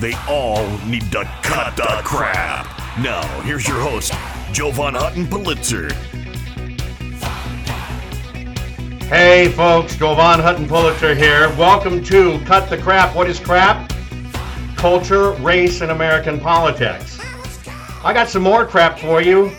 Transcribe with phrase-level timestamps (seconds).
[0.00, 2.66] They all need to cut the crap.
[2.98, 4.12] Now, here's your host,
[4.52, 5.88] Joe Jovan Hutton Pulitzer.
[9.06, 11.48] Hey folks, Joe Jovan Hutton Pulitzer here.
[11.50, 13.14] Welcome to Cut the Crap.
[13.14, 13.92] What is crap?
[14.74, 17.20] Culture, race, and American politics.
[18.02, 19.52] I got some more crap for you.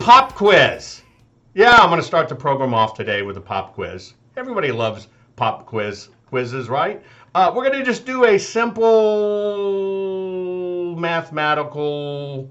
[0.00, 1.00] Pop quiz.
[1.54, 4.12] Yeah, I'm going to start the program off today with a pop quiz.
[4.36, 7.02] Everybody loves pop quiz quizzes, right?
[7.34, 8.94] Uh, we're going to just do a simple
[10.96, 12.48] mathematical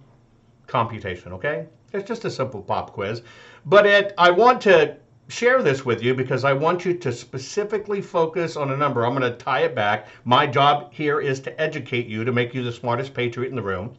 [0.67, 1.67] computation, okay?
[1.93, 3.21] It's just a simple pop quiz.
[3.65, 4.97] But it, I want to
[5.29, 9.05] share this with you because I want you to specifically focus on a number.
[9.05, 10.07] I'm going to tie it back.
[10.25, 13.61] My job here is to educate you to make you the smartest patriot in the
[13.61, 13.95] room.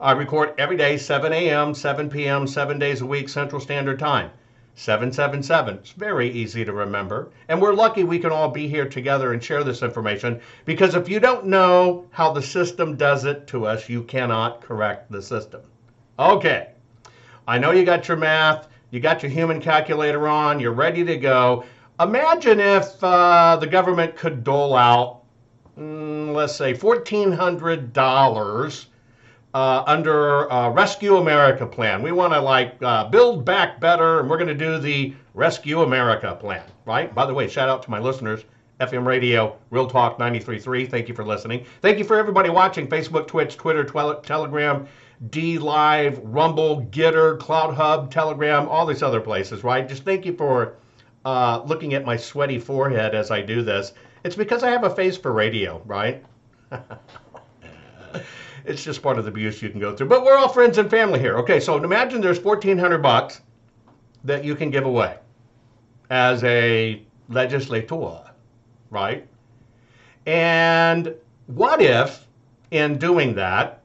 [0.00, 4.30] I record every day, 7 a.m., 7 p.m., seven days a week, Central Standard Time.
[4.78, 5.74] 777.
[5.74, 7.30] It's very easy to remember.
[7.48, 11.08] And we're lucky we can all be here together and share this information because if
[11.08, 15.62] you don't know how the system does it to us, you cannot correct the system.
[16.18, 16.68] Okay.
[17.48, 21.16] I know you got your math, you got your human calculator on, you're ready to
[21.16, 21.64] go.
[21.98, 25.22] Imagine if uh, the government could dole out,
[25.76, 28.86] mm, let's say, $1,400
[29.58, 32.00] uh, under uh, Rescue America plan.
[32.00, 35.82] We want to like uh, build back better, and we're going to do the Rescue
[35.82, 37.12] America plan, right?
[37.12, 38.44] By the way, shout out to my listeners.
[38.78, 40.88] FM radio, Real Talk 93.3.
[40.88, 41.66] Thank you for listening.
[41.82, 44.86] Thank you for everybody watching Facebook, Twitch, Twitter, Twi- Telegram,
[45.30, 49.88] DLive, Rumble, Gettr, Cloud Hub, Telegram, all these other places, right?
[49.88, 50.76] Just thank you for
[51.24, 53.92] uh, looking at my sweaty forehead as I do this.
[54.22, 56.24] It's because I have a face for radio, right?
[58.68, 60.08] it's just part of the abuse you can go through.
[60.08, 61.38] But we're all friends and family here.
[61.38, 63.40] Okay, so imagine there's 1400 bucks
[64.24, 65.16] that you can give away
[66.10, 68.20] as a legislator,
[68.90, 69.26] right?
[70.26, 71.14] And
[71.46, 72.26] what if,
[72.70, 73.82] in doing that,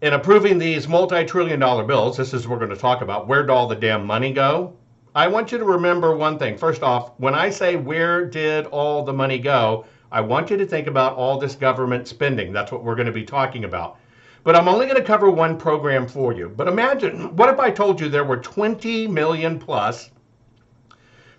[0.00, 3.28] in approving these multi trillion dollar bills, this is what we're going to talk about
[3.28, 4.74] where'd all the damn money go?
[5.14, 6.58] I want you to remember one thing.
[6.58, 10.64] First off, when I say where did all the money go, I want you to
[10.64, 12.52] think about all this government spending.
[12.52, 13.98] That's what we're going to be talking about.
[14.44, 16.48] But I'm only going to cover one program for you.
[16.56, 20.12] But imagine, what if I told you there were 20 million plus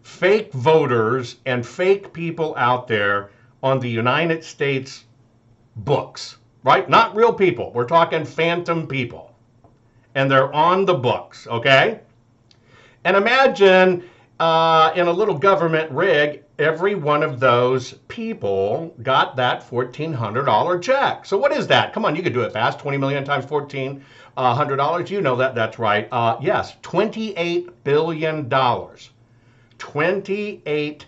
[0.02, 3.32] fake voters and fake people out there
[3.64, 5.06] on the United States
[5.78, 6.90] books, right?
[6.90, 7.72] Not real people.
[7.72, 9.34] We're talking phantom people.
[10.16, 12.02] And they're on the books, okay?
[13.06, 14.04] And imagine
[14.42, 21.26] uh, in a little government rig, every one of those people got that $1,400 check.
[21.26, 21.92] So what is that?
[21.94, 22.80] Come on, you could do it fast.
[22.80, 24.02] 20 million times $1,400.
[24.38, 26.08] Uh, you know that that's right.
[26.12, 28.50] Uh, yes, $28 billion.
[28.50, 31.06] $28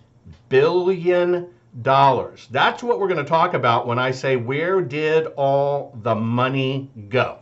[0.50, 1.48] billion.
[1.82, 6.90] That's what we're going to talk about when I say, where did all the money
[7.10, 7.40] go?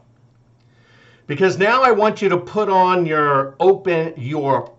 [1.28, 4.75] Because now I want you to put on your open your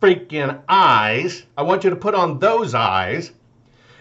[0.00, 1.44] freaking eyes.
[1.56, 3.32] I want you to put on those eyes.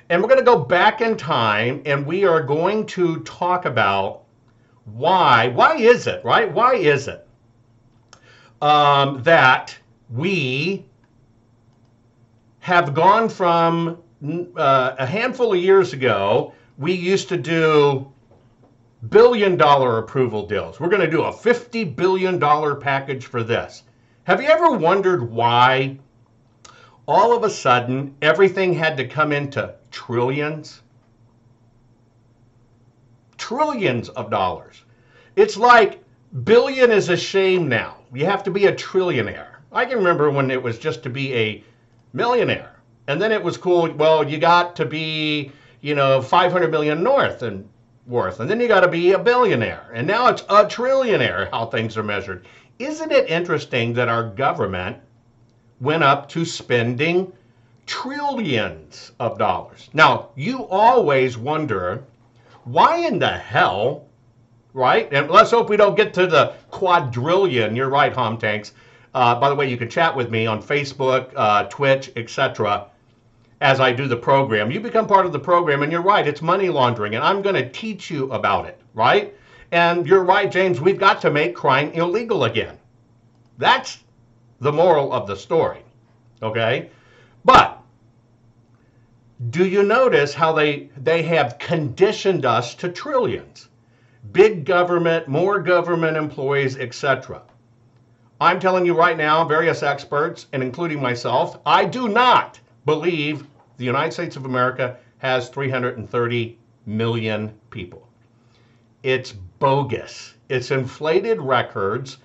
[0.09, 4.24] And we're going to go back in time and we are going to talk about
[4.85, 6.52] why, why is it, right?
[6.52, 7.28] Why is it
[8.62, 9.78] um, that
[10.09, 10.85] we
[12.59, 13.97] have gone from
[14.55, 18.11] uh, a handful of years ago, we used to do
[19.09, 20.79] billion dollar approval deals.
[20.79, 22.40] We're going to do a $50 billion
[22.79, 23.84] package for this.
[24.28, 26.00] Have you ever wondered why
[27.08, 30.82] all of a sudden everything had to come into trillions?
[33.38, 34.84] Trillions of dollars.
[35.38, 36.03] It's like
[36.44, 38.00] billion is a shame now.
[38.14, 39.62] You have to be a trillionaire.
[39.72, 41.64] I can remember when it was just to be a
[42.12, 42.82] millionaire.
[43.08, 43.90] And then it was cool.
[43.94, 47.66] Well, you got to be, you know, 500 million north and
[48.06, 48.41] worth.
[48.41, 49.90] And then you got to be a billionaire.
[49.94, 52.46] And now it's a trillionaire how things are measured.
[52.79, 54.97] Isn't it interesting that our government
[55.79, 57.32] went up to spending
[57.88, 59.90] trillions of dollars.
[59.94, 62.03] Now, you always wonder
[62.66, 64.06] why in the hell,
[64.74, 65.12] right?
[65.12, 67.76] And let's hope we don't get to the quadrillion.
[67.76, 68.74] You're right, Hom Tanks.
[69.14, 72.88] Uh, by the way, you can chat with me on Facebook, uh, Twitch, etc.
[73.62, 76.28] As I do the program, you become part of the program, and you're right.
[76.28, 79.34] It's money laundering, and I'm going to teach you about it, right?
[79.72, 80.79] And you're right, James.
[80.79, 82.78] We've got to make crime illegal again.
[83.58, 84.03] That's
[84.59, 85.84] the moral of the story.
[86.41, 86.90] Okay?
[87.43, 87.81] But
[89.49, 93.69] do you notice how they they have conditioned us to trillions?
[94.31, 97.41] Big government, more government employees, etc.
[98.40, 103.47] I'm telling you right now, various experts, and including myself, I do not believe
[103.78, 108.08] the United States of America has 330 million people.
[109.03, 110.34] It's bogus.
[110.50, 112.18] It's inflated records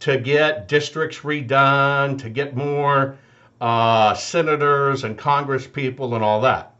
[0.00, 3.16] to get districts redone, to get more
[3.60, 6.74] uh, senators and Congress people and all that.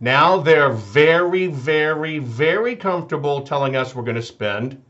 [0.00, 4.80] Now they're very, very, very comfortable telling us we're going to spend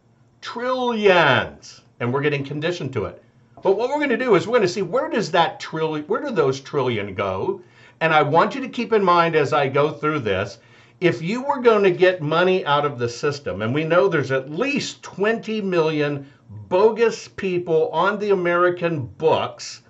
[0.40, 3.22] trillions and we're getting conditioned to it.
[3.62, 6.06] But what we're going to do is we're going to see where does that trillion,
[6.06, 7.60] where do those trillion go?
[8.00, 10.58] And I want you to keep in mind as I go through this,
[11.00, 14.32] if you were going to get money out of the system, and we know there's
[14.32, 16.26] at least 20 million
[16.68, 19.82] bogus people on the American books,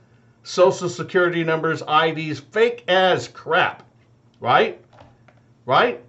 [0.43, 3.83] social security numbers, IDs, fake as crap,
[4.41, 4.81] right?
[5.65, 6.03] Right?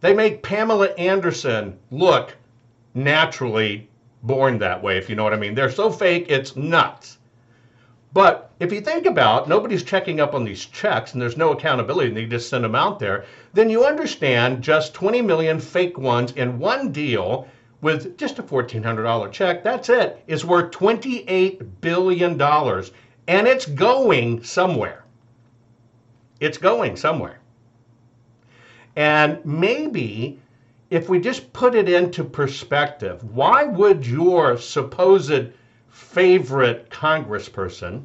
[0.00, 2.36] They make Pamela Anderson look
[2.94, 3.88] naturally
[4.22, 5.54] born that way, if you know what I mean.
[5.54, 7.18] They're so fake, it's nuts.
[8.14, 12.08] But if you think about nobody's checking up on these checks and there's no accountability
[12.08, 13.24] and they just send them out there,
[13.54, 17.48] then you understand just 20 million fake ones in one deal
[17.80, 22.40] with just a $1,400 check, that's it, is worth $28 billion.
[23.28, 25.04] And it's going somewhere.
[26.38, 27.40] It's going somewhere.
[28.94, 30.40] And maybe
[30.90, 35.52] if we just put it into perspective, why would your supposed
[35.92, 38.04] favorite congressperson,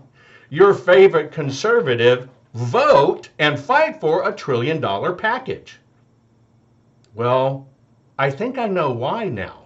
[0.50, 5.80] your favorite conservative, vote and fight for a trillion dollar package?
[7.16, 7.68] Well,
[8.20, 9.64] I think I know why now.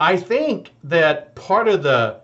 [0.00, 2.20] I think that part of the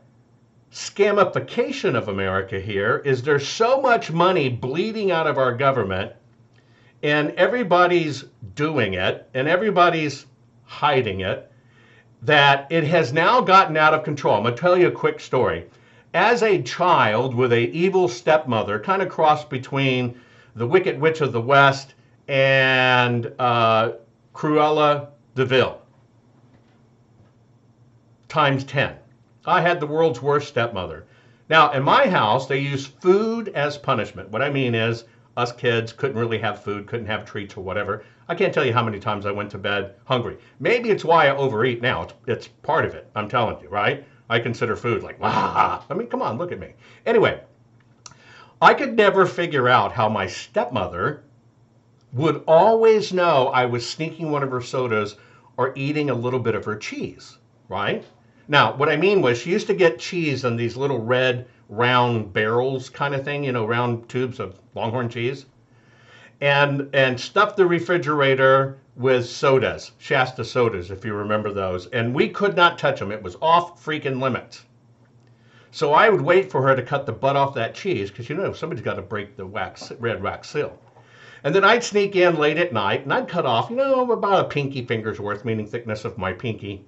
[0.70, 6.12] scamification of America here is there's so much money bleeding out of our government
[7.02, 8.24] and everybody's
[8.54, 10.26] doing it and everybody's
[10.64, 11.50] hiding it
[12.22, 14.36] that it has now gotten out of control.
[14.36, 15.66] I'm going to tell you a quick story.
[16.14, 20.18] As a child with a evil stepmother, kind of crossed between
[20.56, 21.94] the Wicked Witch of the West
[22.26, 23.92] and uh,
[24.34, 25.80] Cruella de Vil,
[28.28, 28.96] times 10.
[29.46, 31.04] I had the world's worst stepmother.
[31.48, 34.30] Now, in my house, they use food as punishment.
[34.30, 35.04] What I mean is,
[35.36, 38.04] us kids couldn't really have food, couldn't have treats or whatever.
[38.28, 40.36] I can't tell you how many times I went to bed hungry.
[40.60, 42.02] Maybe it's why I overeat now.
[42.02, 44.04] It's, it's part of it, I'm telling you, right?
[44.28, 45.82] I consider food like, wow.
[45.88, 46.74] I mean, come on, look at me.
[47.06, 47.40] Anyway,
[48.60, 51.24] I could never figure out how my stepmother
[52.12, 55.16] would always know I was sneaking one of her sodas
[55.56, 57.38] or eating a little bit of her cheese,
[57.68, 58.04] right?
[58.46, 62.32] Now, what I mean was she used to get cheese in these little red round
[62.32, 65.46] barrels kind of thing, you know, round tubes of longhorn cheese.
[66.40, 71.86] And and stuff the refrigerator with sodas, Shasta sodas, if you remember those.
[71.86, 73.12] And we could not touch them.
[73.12, 74.64] It was off freaking limits.
[75.70, 78.36] So I would wait for her to cut the butt off that cheese because you
[78.36, 80.78] know somebody's got to break the wax red wax seal.
[81.44, 84.46] And then I'd sneak in late at night and I'd cut off, you know, about
[84.46, 86.84] a pinky finger's worth, meaning thickness of my pinky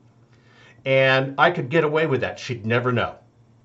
[0.84, 2.38] and I could get away with that.
[2.38, 3.16] She'd never know.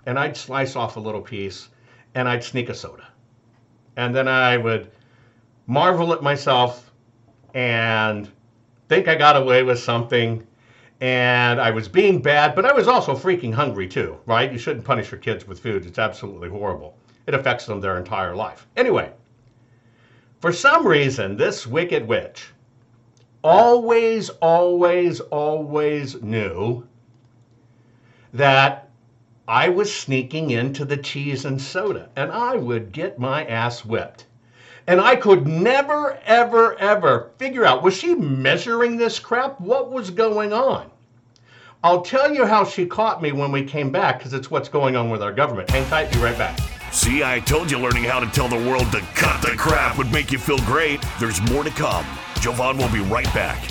[0.05, 1.69] And I'd slice off a little piece
[2.13, 3.07] and I'd sneak a soda.
[3.95, 4.91] And then I would
[5.67, 6.91] marvel at myself
[7.53, 8.29] and
[8.89, 10.45] think I got away with something.
[11.01, 14.51] And I was being bad, but I was also freaking hungry too, right?
[14.51, 15.85] You shouldn't punish your kids with food.
[15.85, 16.97] It's absolutely horrible.
[17.27, 18.65] It affects them their entire life.
[18.77, 19.11] Anyway,
[20.39, 22.53] for some reason, this wicked witch
[23.43, 26.87] always, always, always knew
[28.33, 28.89] that
[29.47, 34.25] I was sneaking into the cheese and soda and I would get my ass whipped.
[34.87, 39.59] And I could never, ever, ever figure out was she measuring this crap?
[39.59, 40.91] What was going on?
[41.83, 44.95] I'll tell you how she caught me when we came back because it's what's going
[44.95, 45.69] on with our government.
[45.69, 46.59] Hang tight, be right back.
[46.91, 50.11] See, I told you learning how to tell the world to cut the crap would
[50.11, 51.03] make you feel great.
[51.19, 52.05] There's more to come.
[52.39, 53.67] Jovan will be right back.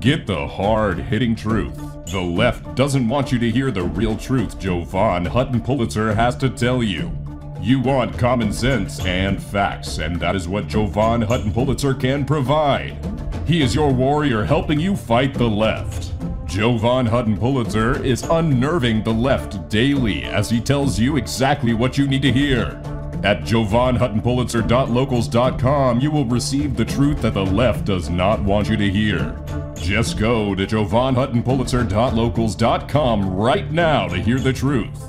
[0.00, 1.91] Get the hard hitting truth.
[2.12, 6.50] The left doesn't want you to hear the real truth Jovan Hutton Pulitzer has to
[6.50, 7.10] tell you.
[7.58, 12.98] You want common sense and facts, and that is what Jovan Hutton Pulitzer can provide.
[13.46, 16.12] He is your warrior helping you fight the left.
[16.44, 22.06] Jovan Hutton Pulitzer is unnerving the left daily as he tells you exactly what you
[22.06, 22.78] need to hear.
[23.24, 28.90] At jovanhuttonpulitzer.locals.com, you will receive the truth that the left does not want you to
[28.90, 29.41] hear.
[29.82, 35.08] Just go to jovanhuttonpulitzer.locals.com right now to hear the truth.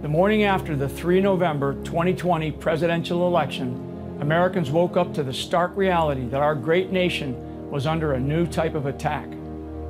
[0.00, 5.76] The morning after the 3 November 2020 presidential election, Americans woke up to the stark
[5.76, 9.28] reality that our great nation was under a new type of attack.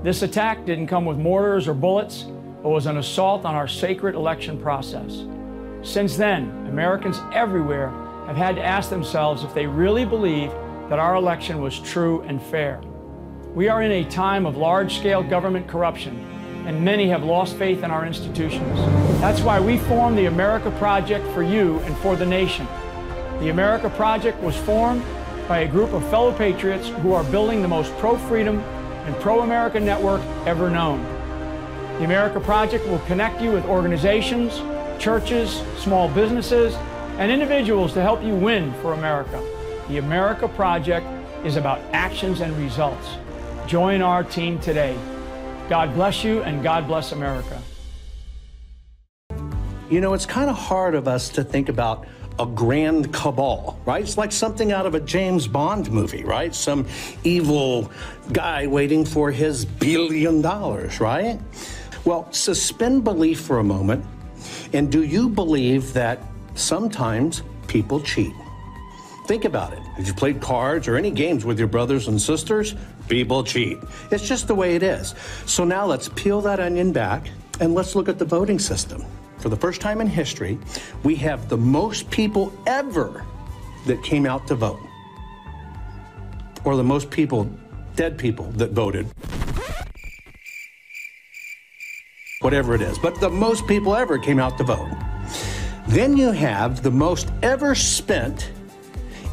[0.03, 2.27] This attack didn't come with mortars or bullets,
[2.63, 5.25] but was an assault on our sacred election process.
[5.81, 7.89] Since then, Americans everywhere
[8.27, 10.53] have had to ask themselves if they really believe
[10.93, 12.79] that our election was true and fair.
[13.55, 16.23] We are in a time of large scale government corruption,
[16.67, 18.79] and many have lost faith in our institutions.
[19.19, 22.69] That's why we formed the America Project for you and for the nation.
[23.41, 25.03] The America Project was formed
[25.49, 29.41] by a group of fellow patriots who are building the most pro freedom and pro
[29.41, 31.03] America network ever known.
[32.01, 34.61] The America Project will connect you with organizations,
[35.03, 36.75] churches, small businesses,
[37.17, 39.43] and individuals to help you win for America.
[39.93, 41.07] The America Project
[41.45, 43.07] is about actions and results.
[43.67, 44.97] Join our team today.
[45.69, 47.61] God bless you and God bless America.
[49.91, 52.07] You know, it's kind of hard of us to think about
[52.39, 54.03] a grand cabal, right?
[54.03, 56.55] It's like something out of a James Bond movie, right?
[56.55, 56.87] Some
[57.23, 57.93] evil
[58.33, 61.39] guy waiting for his billion dollars, right?
[62.07, 64.07] Well, suspend belief for a moment
[64.73, 66.19] and do you believe that
[66.55, 68.33] sometimes people cheat?
[69.27, 69.79] Think about it.
[69.79, 72.75] Have you played cards or any games with your brothers and sisters?
[73.09, 73.79] People cheat.
[74.11, 75.15] It's just the way it is.
[75.47, 77.29] So now let's peel that onion back
[77.61, 79.05] and let's look at the voting system.
[79.39, 80.59] For the first time in history,
[81.05, 83.25] we have the most people ever
[83.87, 84.81] that came out to vote,
[86.65, 87.51] or the most people,
[87.97, 89.07] dead people, that voted
[92.41, 92.99] whatever it is.
[92.99, 94.91] But the most people ever came out to vote.
[95.89, 98.51] Then you have the most ever spent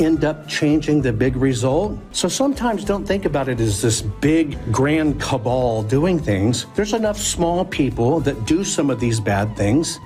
[0.00, 1.98] End up changing the big result.
[2.12, 6.66] So sometimes don't think about it as this big grand cabal doing things.
[6.74, 10.00] There's enough small people that do some of these bad things.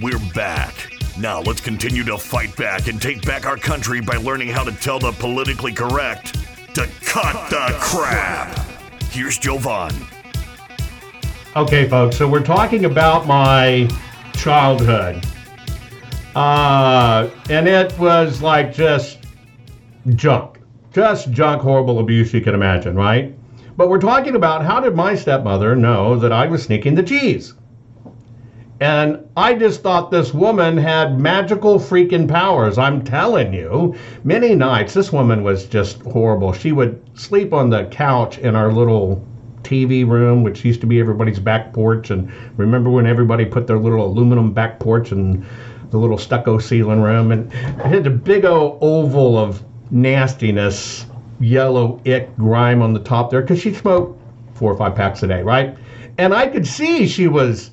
[0.00, 0.74] We're back.
[1.18, 4.72] Now let's continue to fight back and take back our country by learning how to
[4.72, 6.34] tell the politically correct
[6.74, 8.54] to cut, cut the, the crap.
[8.54, 9.02] crap.
[9.10, 9.92] Here's Jovan.
[11.56, 13.88] Okay, folks, so we're talking about my
[14.34, 15.26] childhood.
[16.34, 19.18] Uh, and it was like just
[20.14, 20.60] junk.
[20.92, 23.34] Just junk, horrible abuse you can imagine, right?
[23.76, 27.54] But we're talking about how did my stepmother know that I was sneaking the cheese?
[28.80, 32.78] And I just thought this woman had magical freaking powers.
[32.78, 36.52] I'm telling you, many nights, this woman was just horrible.
[36.52, 39.24] She would sleep on the couch in our little
[39.62, 42.10] TV room, which used to be everybody's back porch.
[42.10, 45.44] And remember when everybody put their little aluminum back porch and
[45.90, 51.06] the little stucco ceiling room, and it had a big old oval of nastiness,
[51.40, 54.20] yellow ick grime on the top there, because she smoked
[54.54, 55.76] four or five packs a day, right?
[56.18, 57.70] And I could see she was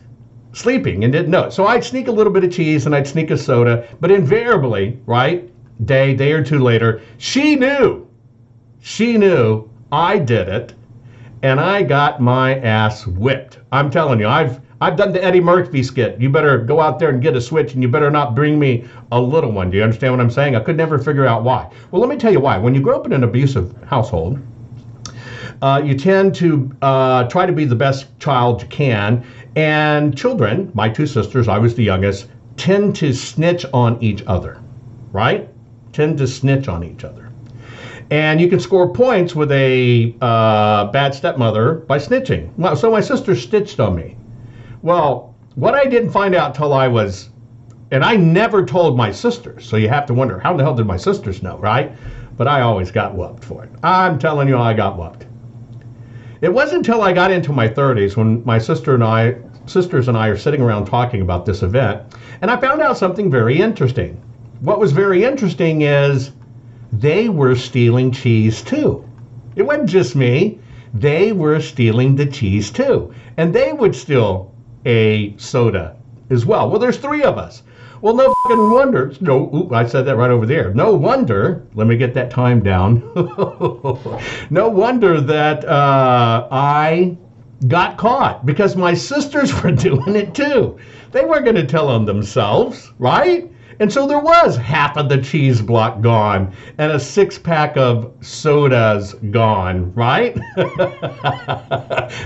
[0.54, 1.50] sleeping and didn't know.
[1.50, 5.00] So I'd sneak a little bit of cheese and I'd sneak a soda, but invariably,
[5.06, 5.52] right,
[5.86, 8.08] day, day or two later, she knew.
[8.80, 10.74] She knew I did it,
[11.42, 13.60] and I got my ass whipped.
[13.72, 16.20] I'm telling you, I've I've done the Eddie Murphy skit.
[16.20, 18.86] You better go out there and get a switch, and you better not bring me
[19.12, 19.70] a little one.
[19.70, 20.56] Do you understand what I'm saying?
[20.56, 21.72] I could never figure out why.
[21.92, 22.58] Well, let me tell you why.
[22.58, 24.40] When you grow up in an abusive household,
[25.62, 29.26] uh, you tend to uh, try to be the best child you can.
[29.56, 32.28] And children, my two sisters, I was the youngest,
[32.58, 34.60] tend to snitch on each other,
[35.14, 35.50] right?
[35.94, 37.32] Tend to snitch on each other.
[38.12, 42.78] And you can score points with a uh, bad stepmother by snitching.
[42.78, 44.18] So my sister stitched on me.
[44.86, 47.30] Well, what I didn't find out till I was,
[47.90, 50.86] and I never told my sisters, so you have to wonder how the hell did
[50.86, 51.92] my sisters know, right?
[52.38, 53.72] But I always got whooped for it.
[53.82, 55.26] I'm telling you, I got whooped.
[56.42, 60.16] It wasn't until I got into my 30s when my sister and I, sisters and
[60.16, 62.04] I, are sitting around talking about this event,
[62.44, 64.22] and I found out something very interesting.
[64.60, 66.32] What was very interesting is
[66.94, 69.04] they were stealing cheese too.
[69.56, 70.60] It wasn't just me.
[70.94, 73.16] They were stealing the cheese too.
[73.38, 74.55] And they would steal
[74.86, 75.96] a soda
[76.30, 76.70] as well.
[76.70, 77.64] Well, there's three of us.
[78.02, 79.14] Well, no fucking wonder.
[79.22, 80.74] No, oop, I said that right over there.
[80.74, 81.66] No wonder.
[81.74, 83.02] Let me get that time down.
[84.50, 87.18] no wonder that uh, I
[87.68, 90.78] got caught because my sisters were doing it too.
[91.12, 93.50] They weren't going to tell on themselves, right?
[93.80, 98.14] And so there was half of the cheese block gone and a six pack of
[98.22, 100.38] sodas gone, right?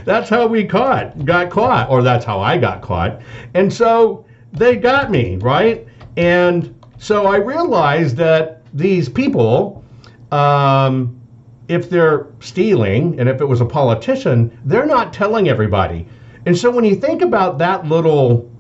[0.06, 3.22] that's how we caught, got caught, or that's how I got caught.
[3.54, 5.88] And so they got me, right?
[6.18, 9.84] And so I realized that these people,
[10.32, 11.20] um,
[11.68, 16.08] if they're stealing and if it was a politician, they're not telling everybody.
[16.46, 18.52] And so when you think about that little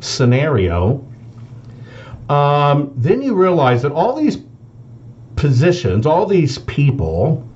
[0.00, 1.06] scenario,
[2.32, 4.38] um, then you realize that all these
[5.36, 7.46] positions, all these people,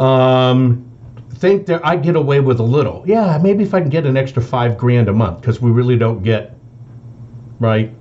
[0.00, 0.88] um,
[1.34, 3.04] think that I get away with a little.
[3.06, 5.98] Yeah, maybe if I can get an extra five grand a month, because we really
[5.98, 6.56] don't get,
[7.60, 7.94] right?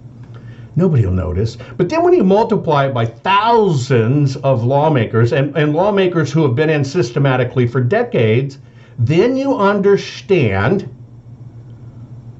[0.77, 1.57] Nobody will notice.
[1.75, 6.55] But then when you multiply it by thousands of lawmakers and, and lawmakers who have
[6.55, 8.59] been in systematically for decades,
[8.97, 10.89] then you understand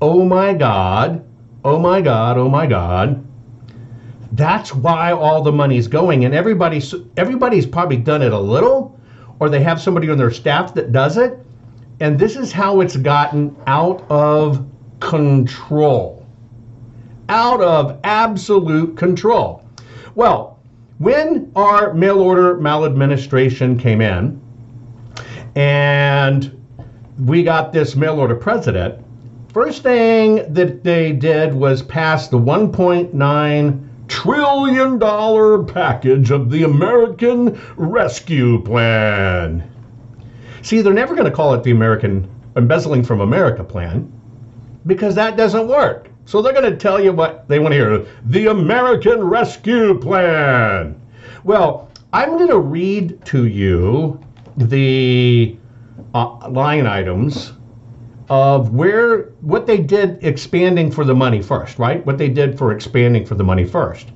[0.02, 1.24] oh my God,
[1.64, 3.26] oh my God, oh my God.
[4.34, 8.98] That's why all the money's going, and everybody's everybody's probably done it a little,
[9.40, 11.38] or they have somebody on their staff that does it,
[12.00, 14.66] and this is how it's gotten out of
[15.02, 16.26] control,
[17.28, 19.66] out of absolute control.
[20.16, 20.60] Well,
[21.00, 24.42] when our mail order maladministration came in,
[25.56, 26.58] and
[27.20, 29.04] we got this mail order president
[29.54, 37.60] First thing that they did was pass the 1.9 trillion dollar package of the American
[37.76, 39.70] Rescue Plan.
[40.62, 44.10] See, they're never going to call it the American Embezzling from America Plan
[44.86, 46.10] because that doesn't work.
[46.24, 50.96] So they're going to tell you what they want to hear the American Rescue Plan.
[51.44, 54.18] Well, I'm going to read to you
[54.56, 55.58] the
[56.14, 57.52] uh, line items
[58.32, 62.04] of where what they did expanding for the money first, right?
[62.06, 64.08] What they did for expanding for the money first.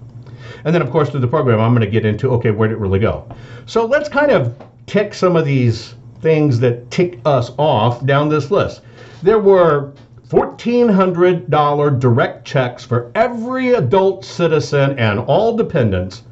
[0.63, 2.75] And then, of course, through the program, I'm going to get into okay, where did
[2.75, 3.27] it really go?
[3.65, 8.51] So let's kind of tick some of these things that tick us off down this
[8.51, 8.83] list.
[9.21, 9.91] There were
[10.29, 16.23] $1,400 direct checks for every adult citizen and all dependents,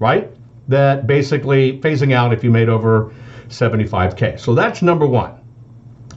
[0.00, 0.32] right?
[0.66, 3.14] That basically phasing out if you made over
[3.50, 4.40] 75K.
[4.40, 5.39] So that's number one.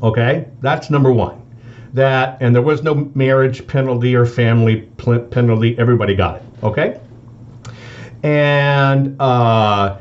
[0.03, 1.41] Okay, that's number one.
[1.93, 5.77] That and there was no marriage penalty or family penalty.
[5.79, 6.43] Everybody got it.
[6.61, 6.99] Okay,
[8.23, 9.97] and uh,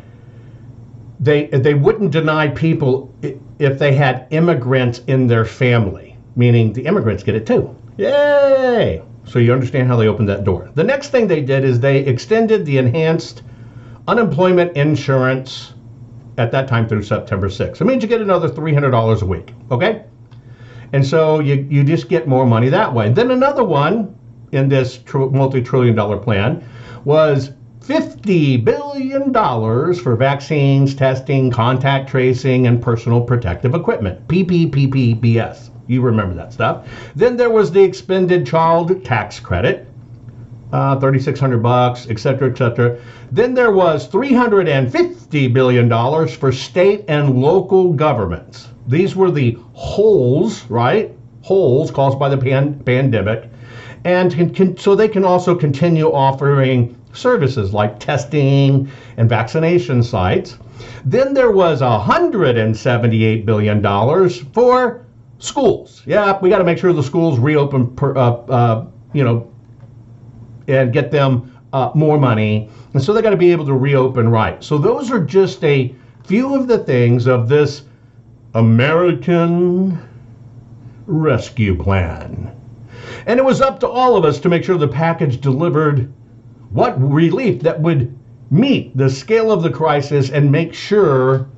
[1.21, 3.15] they they wouldn't deny people
[3.59, 7.77] if they had immigrants in their family, meaning the immigrants get it too.
[7.99, 9.03] Yay!
[9.25, 10.71] So you understand how they opened that door.
[10.75, 13.43] The next thing they did is they extended the enhanced
[14.09, 15.75] unemployment insurance
[16.39, 17.81] at that time through September 6th.
[17.81, 20.05] It means you get another $300 a week, okay?
[20.93, 23.11] And so you, you just get more money that way.
[23.11, 24.15] Then another one
[24.53, 26.67] in this tr- multi trillion dollar plan
[27.05, 29.33] was $50 billion
[29.95, 34.27] for vaccines, testing, contact tracing, and personal protective equipment.
[34.29, 35.71] PPPPBS.
[35.89, 36.87] You remember that stuff.
[37.17, 39.89] Then there was the expended child tax credit,
[40.73, 42.99] uh, 3,600 bucks, et cetera, et cetera.
[43.31, 48.69] Then there was 350 billion dollars for state and local governments.
[48.89, 51.15] These were the holes, right?
[51.43, 53.51] Holes caused by the pan- pandemic,
[54.05, 60.57] and can, can, so they can also continue offering services like testing and vaccination sites.
[61.05, 65.07] Then there was 178 billion dollars for
[65.39, 66.03] schools.
[66.07, 69.52] Yeah, we got to make sure the schools reopen, per, uh, uh, you know,
[70.69, 72.69] and get them uh, more money.
[72.95, 74.63] And so they got to be able to reopen right.
[74.63, 75.95] So those are just a
[76.25, 77.83] few of the things of this
[78.55, 79.99] American
[81.07, 82.55] Rescue Plan.
[83.27, 86.13] And it was up to all of us to make sure the package delivered
[86.71, 88.19] what relief that would
[88.51, 91.49] meet the scale of the crisis and make sure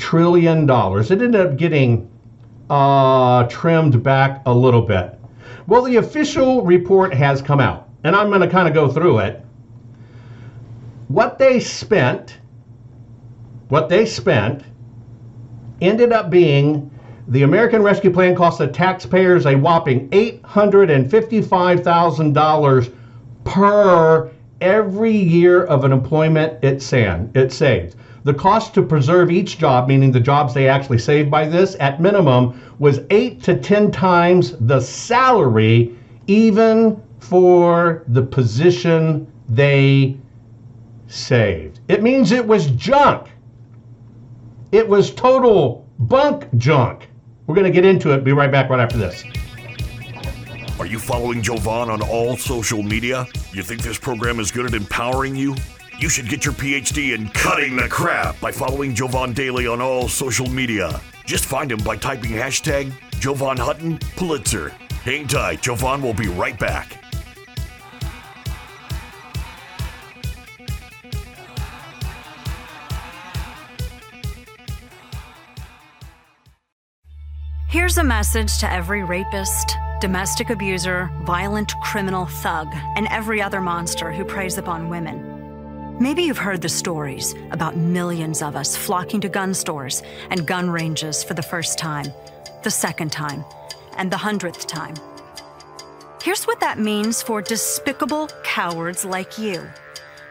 [0.00, 1.12] trillion dollars.
[1.12, 2.10] It ended up getting
[2.68, 5.16] uh, trimmed back a little bit.
[5.66, 9.20] Well, the official report has come out, and I'm going to kind of go through
[9.20, 9.44] it.
[11.08, 12.38] What they spent,
[13.68, 14.64] what they spent,
[15.80, 16.90] ended up being
[17.28, 22.94] the American Rescue Plan cost the taxpayers a whopping $855,000
[23.44, 27.94] per every year of an employment it, san, it saved.
[28.24, 32.00] The cost to preserve each job, meaning the jobs they actually saved by this, at
[32.00, 40.18] minimum, was eight to 10 times the salary, even for the position they
[41.06, 41.80] saved.
[41.88, 43.28] It means it was junk.
[44.72, 47.08] It was total bunk junk.
[47.46, 48.22] We're going to get into it.
[48.22, 49.24] Be right back right after this.
[50.78, 53.26] Are you following Jovan on all social media?
[53.52, 55.54] You think this program is good at empowering you?
[56.00, 60.08] You should get your PhD in cutting the crap by following Jovan Daily on all
[60.08, 60.98] social media.
[61.26, 64.70] Just find him by typing hashtag Jovan Hutton Pulitzer.
[65.04, 66.96] Hang tight, Jovan will be right back.
[77.68, 84.10] Here's a message to every rapist, domestic abuser, violent criminal thug, and every other monster
[84.10, 85.29] who preys upon women.
[86.00, 90.70] Maybe you've heard the stories about millions of us flocking to gun stores and gun
[90.70, 92.06] ranges for the first time,
[92.62, 93.44] the second time,
[93.98, 94.94] and the hundredth time.
[96.22, 99.68] Here's what that means for despicable cowards like you.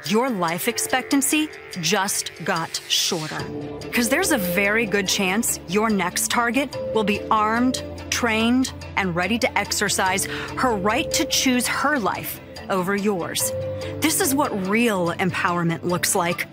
[0.07, 1.49] Your life expectancy
[1.81, 3.43] just got shorter.
[3.79, 9.37] Because there's a very good chance your next target will be armed, trained, and ready
[9.37, 10.25] to exercise
[10.57, 13.51] her right to choose her life over yours.
[13.99, 16.47] This is what real empowerment looks like.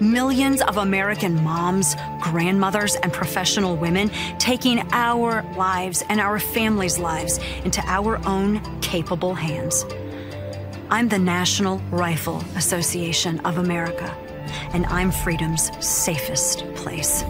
[0.00, 7.38] Millions of American moms, grandmothers, and professional women taking our lives and our families' lives
[7.64, 9.84] into our own capable hands.
[10.90, 14.14] I'm the National Rifle Association of America,
[14.72, 17.24] and I'm freedom's safest place.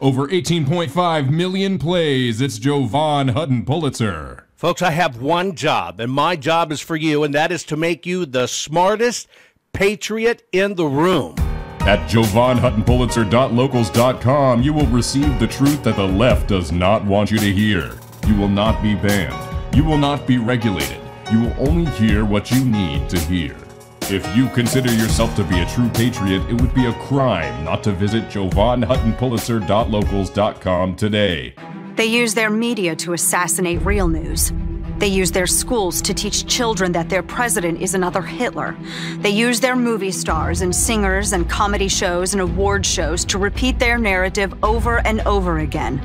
[0.00, 2.40] Over 18.5 million plays.
[2.40, 4.43] It's Jovan Hutton Pulitzer.
[4.54, 7.76] Folks, I have one job, and my job is for you, and that is to
[7.76, 9.26] make you the smartest
[9.72, 11.34] patriot in the room.
[11.80, 17.52] At JovanHuttonPulitzer.locals.com, you will receive the truth that the left does not want you to
[17.52, 17.98] hear.
[18.28, 19.34] You will not be banned.
[19.74, 21.00] You will not be regulated.
[21.32, 23.56] You will only hear what you need to hear.
[24.02, 27.82] If you consider yourself to be a true patriot, it would be a crime not
[27.84, 31.54] to visit JovanHuttonPulitzer.locals.com today.
[31.96, 34.52] They use their media to assassinate real news.
[34.98, 38.76] They use their schools to teach children that their president is another Hitler.
[39.18, 43.78] They use their movie stars and singers and comedy shows and award shows to repeat
[43.78, 46.04] their narrative over and over again.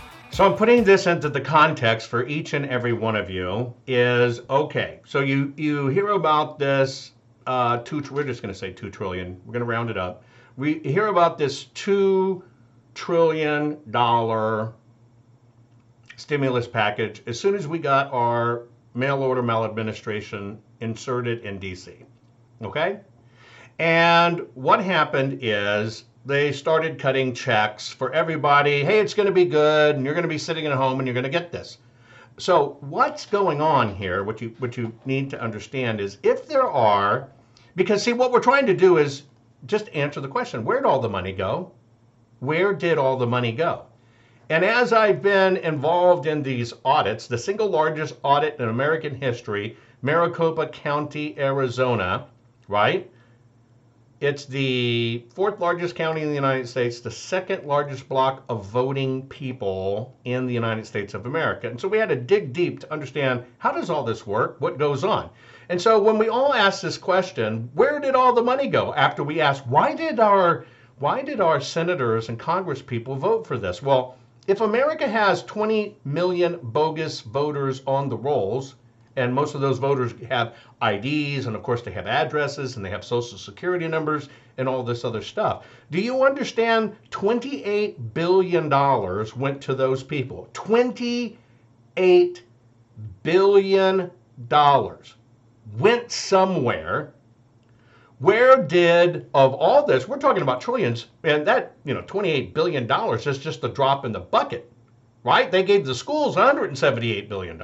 [0.31, 4.39] So I'm putting this into the context for each and every one of you is
[4.49, 5.01] okay.
[5.05, 7.11] So you you hear about this
[7.45, 8.01] uh, two.
[8.09, 9.41] We're just going to say two trillion.
[9.45, 10.23] We're going to round it up.
[10.55, 12.43] We hear about this two
[12.95, 14.71] trillion dollar
[16.15, 18.63] stimulus package as soon as we got our
[18.93, 22.05] mail order maladministration inserted in DC.
[22.61, 23.01] Okay,
[23.79, 28.83] and what happened is they started cutting checks for everybody.
[28.83, 31.07] Hey, it's going to be good, and you're going to be sitting at home, and
[31.07, 31.79] you're going to get this.
[32.37, 34.23] So what's going on here?
[34.23, 37.29] What you what you need to understand is if there are,
[37.75, 39.23] because see what we're trying to do is
[39.65, 41.71] just answer the question: Where did all the money go?
[42.39, 43.85] Where did all the money go?
[44.49, 49.77] And as I've been involved in these audits, the single largest audit in American history,
[50.01, 52.27] Maricopa County, Arizona,
[52.67, 53.09] right?
[54.21, 59.23] It's the fourth largest county in the United States, the second largest block of voting
[59.29, 61.67] people in the United States of America.
[61.67, 64.57] And so we had to dig deep to understand how does all this work?
[64.59, 65.31] What goes on?
[65.69, 68.93] And so when we all ask this question, where did all the money go?
[68.93, 70.67] After we ask, why did our
[70.99, 73.81] why did our senators and congress people vote for this?
[73.81, 78.75] Well, if America has 20 million bogus voters on the rolls,
[79.15, 82.89] and most of those voters have IDs, and of course they have addresses, and they
[82.89, 85.65] have social security numbers, and all this other stuff.
[85.91, 86.95] Do you understand?
[87.09, 88.69] $28 billion
[89.39, 90.49] went to those people.
[90.53, 91.37] $28
[93.23, 94.11] billion
[95.77, 97.13] went somewhere.
[98.19, 102.89] Where did, of all this, we're talking about trillions, and that, you know, $28 billion
[103.17, 104.71] is just a drop in the bucket,
[105.23, 105.51] right?
[105.51, 107.59] They gave the schools $178 billion.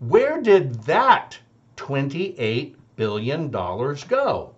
[0.00, 1.38] Where did that
[1.78, 4.54] $28 billion go?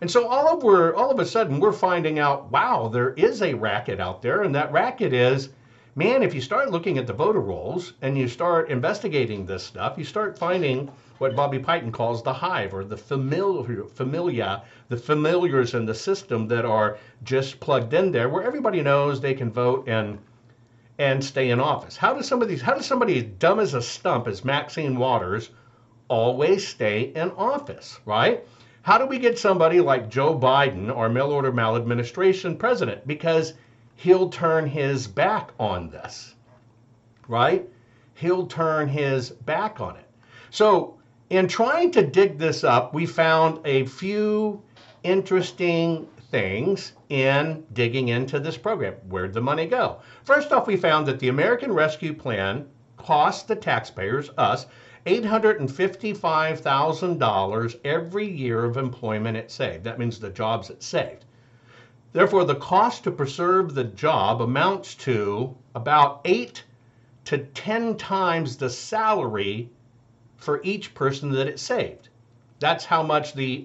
[0.00, 3.42] And so all of we're all of a sudden we're finding out, wow, there is
[3.42, 5.50] a racket out there, and that racket is,
[5.96, 9.98] man, if you start looking at the voter rolls and you start investigating this stuff,
[9.98, 15.74] you start finding what Bobby Piton calls the hive or the familiar, familia, the familiars
[15.74, 19.86] in the system that are just plugged in there, where everybody knows they can vote
[19.86, 20.18] and
[21.00, 21.96] and stay in office.
[21.96, 24.98] How does some of these, how does somebody as dumb as a stump as Maxine
[24.98, 25.48] Waters
[26.08, 28.46] always stay in office, right?
[28.82, 33.06] How do we get somebody like Joe Biden or mail order maladministration president?
[33.06, 33.54] Because
[33.96, 36.34] he'll turn his back on this,
[37.28, 37.66] right?
[38.12, 40.06] He'll turn his back on it.
[40.50, 40.98] So,
[41.30, 44.60] in trying to dig this up, we found a few
[45.02, 48.94] interesting things in digging into this program.
[49.08, 50.00] Where'd the money go?
[50.24, 52.66] First off, we found that the American Rescue Plan
[52.96, 54.66] cost the taxpayers, us,
[55.06, 59.84] $855,000 every year of employment it saved.
[59.84, 61.24] That means the jobs it saved.
[62.12, 66.64] Therefore, the cost to preserve the job amounts to about eight
[67.24, 69.70] to 10 times the salary
[70.36, 72.08] for each person that it saved.
[72.58, 73.64] That's how much the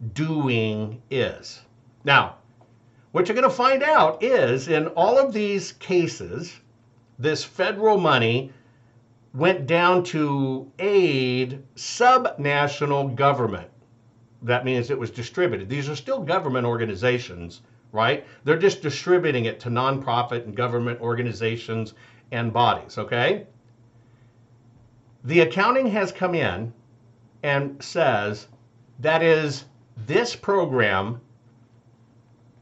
[0.00, 1.60] overdoing is.
[2.04, 2.36] Now,
[3.12, 6.58] what you're going to find out is in all of these cases,
[7.18, 8.52] this federal money
[9.34, 13.68] went down to aid subnational government.
[14.42, 15.68] that means it was distributed.
[15.68, 17.60] These are still government organizations,
[17.92, 18.26] right?
[18.44, 21.92] They're just distributing it to nonprofit and government organizations
[22.32, 23.46] and bodies, okay?
[25.24, 26.72] The accounting has come in
[27.42, 28.48] and says
[29.00, 31.20] that is this program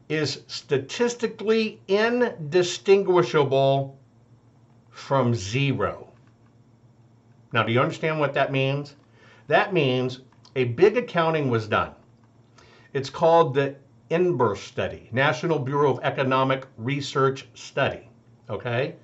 [0.09, 3.99] is statistically indistinguishable
[4.91, 6.09] from zero.
[7.53, 8.95] Now, do you understand what that means?
[9.47, 10.21] That means
[10.57, 11.93] a big accounting was done.
[12.93, 13.77] It's called the
[14.11, 18.09] NBER study, National Bureau of Economic Research Study.
[18.49, 18.95] Okay?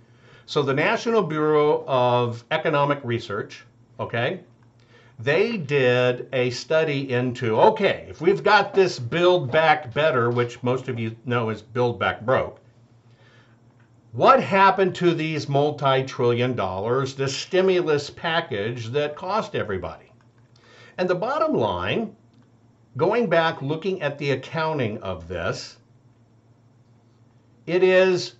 [0.46, 3.64] So the National Bureau of Economic Research,
[3.98, 4.40] okay,
[5.18, 10.88] they did a study into okay, if we've got this Build Back Better, which most
[10.88, 12.60] of you know is Build Back Broke,
[14.12, 20.12] what happened to these multi trillion dollars, the stimulus package that cost everybody?
[20.98, 22.14] And the bottom line,
[22.96, 25.78] going back looking at the accounting of this,
[27.66, 28.34] it is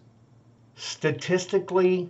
[0.77, 2.09] statistically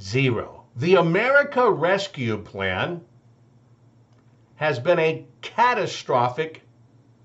[0.00, 0.61] zero.
[0.76, 3.02] The America Rescue Plan
[4.56, 6.62] has been a catastrophic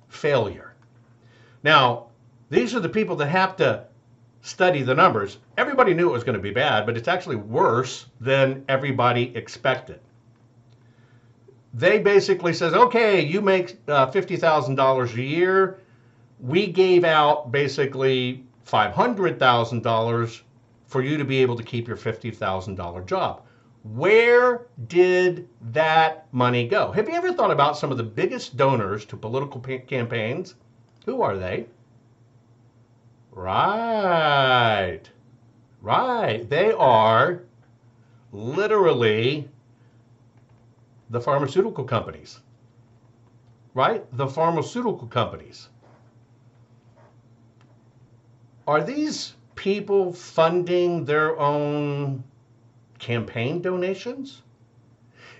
[0.09, 0.73] failure.
[1.63, 2.07] Now,
[2.49, 3.85] these are the people that have to
[4.41, 5.37] study the numbers.
[5.57, 9.99] Everybody knew it was going to be bad, but it's actually worse than everybody expected.
[11.73, 15.79] They basically says, okay, you make uh, $50,000 a year.
[16.39, 20.41] We gave out basically $500,000
[20.87, 23.43] for you to be able to keep your $50,000 job.
[23.83, 26.91] Where did that money go?
[26.91, 30.55] Have you ever thought about some of the biggest donors to political campaigns?
[31.05, 31.67] Who are they?
[33.31, 35.03] Right.
[35.81, 36.49] Right.
[36.49, 37.43] They are
[38.31, 39.47] literally
[41.09, 42.39] the pharmaceutical companies.
[43.73, 44.05] Right?
[44.17, 45.69] The pharmaceutical companies.
[48.67, 52.23] Are these people funding their own
[52.99, 54.41] campaign donations?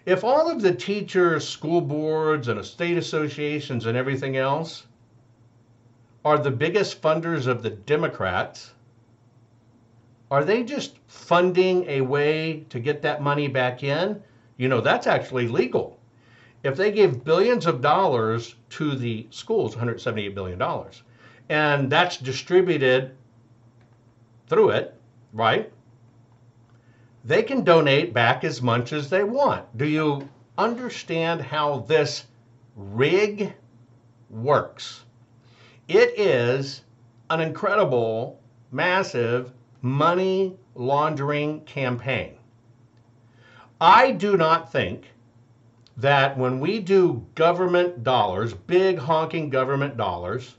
[0.06, 4.88] If all of the teachers, school boards, and state associations and everything else
[6.26, 8.74] are the biggest funders of the Democrats,
[10.30, 14.22] are they just funding a way to get that money back in?
[14.58, 16.00] You know, that's actually legal.
[16.64, 20.62] If they give billions of dollars to the schools, $178 billion,
[21.50, 23.16] and that's distributed
[24.48, 24.94] through it,
[25.34, 25.72] right?
[27.24, 29.78] They can donate back as much as they want.
[29.78, 32.26] Do you understand how this
[32.76, 33.54] rig
[34.30, 35.04] works?
[35.88, 36.84] It is
[37.30, 38.40] an incredible,
[38.72, 42.36] massive money laundering campaign.
[43.80, 45.14] I do not think
[45.98, 50.56] that when we do government dollars, big honking government dollars,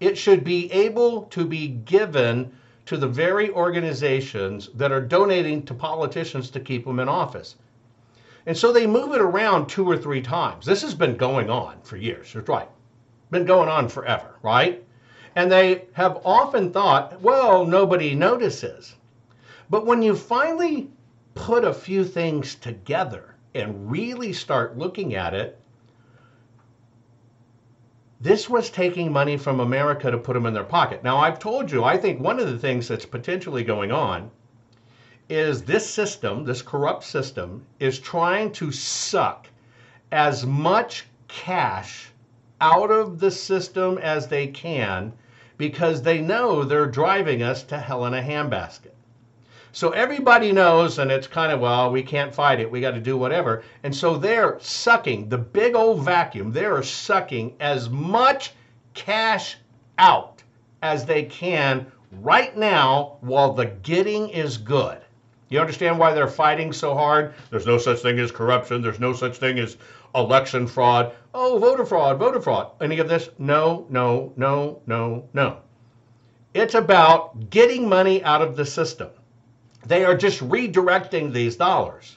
[0.00, 2.52] it should be able to be given
[2.90, 7.54] to the very organizations that are donating to politicians to keep them in office.
[8.46, 10.66] And so they move it around two or three times.
[10.66, 12.32] This has been going on for years.
[12.32, 12.68] That's right.
[13.30, 14.82] Been going on forever, right?
[15.36, 18.96] And they have often thought, well, nobody notices.
[19.70, 20.90] But when you finally
[21.36, 25.59] put a few things together and really start looking at it,
[28.20, 31.02] this was taking money from America to put them in their pocket.
[31.02, 34.30] Now, I've told you, I think one of the things that's potentially going on
[35.30, 39.48] is this system, this corrupt system, is trying to suck
[40.12, 42.10] as much cash
[42.60, 45.12] out of the system as they can
[45.56, 48.92] because they know they're driving us to hell in a handbasket.
[49.72, 52.70] So everybody knows, and it's kind of, well, we can't fight it.
[52.70, 53.62] We got to do whatever.
[53.84, 58.52] And so they're sucking the big old vacuum, they're sucking as much
[58.94, 59.58] cash
[59.98, 60.42] out
[60.82, 61.86] as they can
[62.20, 64.98] right now while the getting is good.
[65.50, 67.34] You understand why they're fighting so hard?
[67.50, 68.82] There's no such thing as corruption.
[68.82, 69.76] There's no such thing as
[70.14, 71.12] election fraud.
[71.34, 72.70] Oh, voter fraud, voter fraud.
[72.80, 73.30] Any of this?
[73.38, 75.58] No, no, no, no, no.
[76.54, 79.10] It's about getting money out of the system.
[79.86, 82.16] They are just redirecting these dollars.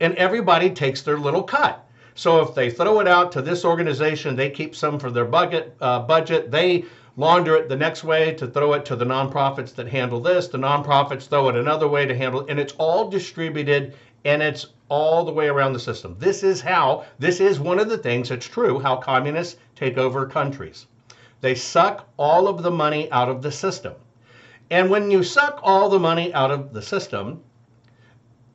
[0.00, 1.86] And everybody takes their little cut.
[2.14, 5.76] So if they throw it out to this organization, they keep some for their budget.
[5.80, 6.50] Uh, budget.
[6.50, 6.84] They
[7.16, 10.48] launder it the next way to throw it to the nonprofits that handle this.
[10.48, 13.94] The nonprofits throw it another way to handle it, and it's all distributed
[14.24, 16.16] and it's all the way around the system.
[16.18, 17.04] This is how.
[17.18, 18.78] This is one of the things that's true.
[18.78, 20.86] How communists take over countries.
[21.40, 23.94] They suck all of the money out of the system.
[24.72, 27.42] And when you suck all the money out of the system,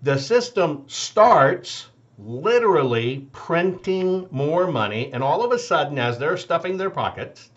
[0.01, 6.75] the system starts literally printing more money, and all of a sudden, as they're stuffing
[6.75, 7.51] their pockets,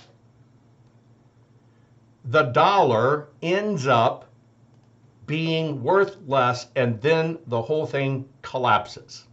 [2.27, 4.27] the dollar ends up
[5.27, 9.25] being worth less, and then the whole thing collapses.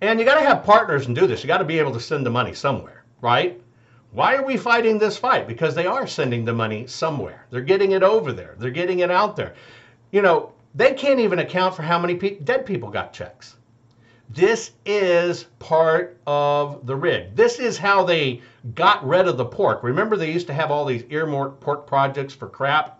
[0.00, 1.44] And you got to have partners and do this.
[1.44, 3.62] You got to be able to send the money somewhere, right?
[4.16, 5.46] Why are we fighting this fight?
[5.46, 7.44] Because they are sending the money somewhere.
[7.50, 8.54] They're getting it over there.
[8.56, 9.52] They're getting it out there.
[10.10, 13.56] You know, they can't even account for how many pe- dead people got checks.
[14.30, 17.36] This is part of the rig.
[17.36, 18.40] This is how they
[18.74, 19.82] got rid of the pork.
[19.82, 22.98] Remember, they used to have all these earmarked pork projects for crap?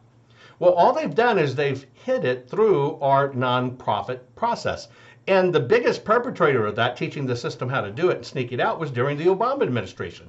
[0.59, 4.89] Well, all they've done is they've hid it through our nonprofit process.
[5.27, 8.53] And the biggest perpetrator of that, teaching the system how to do it and sneak
[8.53, 10.29] it out, was during the Obama administration.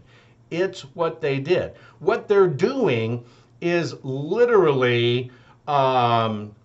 [0.50, 1.74] It's what they did.
[2.00, 3.26] What they're doing
[3.62, 5.32] is literally
[5.68, 6.56] um,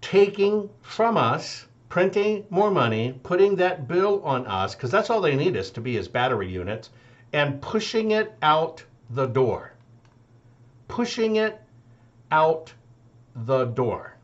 [0.00, 5.36] taking from us, printing more money, putting that bill on us, because that's all they
[5.36, 6.90] need us to be as battery units,
[7.32, 9.72] and pushing it out the door.
[10.88, 11.60] Pushing it
[12.30, 12.72] out
[13.34, 14.16] the door.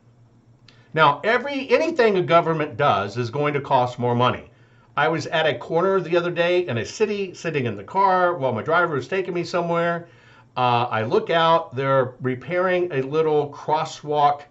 [0.95, 4.48] Now, every anything a government does is going to cost more money.
[4.99, 8.35] I was at a corner the other day in a city, sitting in the car
[8.35, 10.09] while my driver was taking me somewhere.
[10.57, 14.43] Uh, I look out, they're repairing a little crosswalk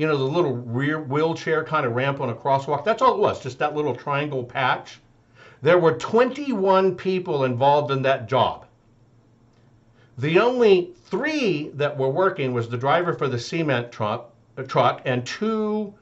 [0.00, 2.86] you know, the little rear wheelchair kind of ramp on a crosswalk.
[2.86, 4.98] That's all it was, just that little triangle patch.
[5.60, 8.64] There were 21 people involved in that job.
[10.16, 14.32] The only three that were working was the driver for the cement truck,
[14.68, 15.92] truck and two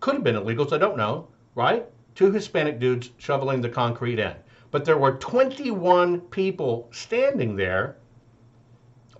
[0.00, 1.84] could have been illegals, I don't know, right?
[2.14, 4.34] Two Hispanic dudes shoveling the concrete in.
[4.70, 7.96] But there were 21 people standing there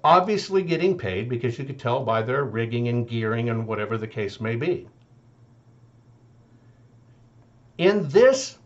[0.04, 4.06] obviously getting paid because you could tell by their rigging and gearing and whatever the
[4.06, 4.88] case may be.
[7.78, 8.58] In this